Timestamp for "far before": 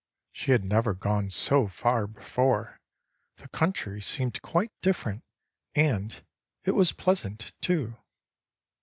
1.67-2.81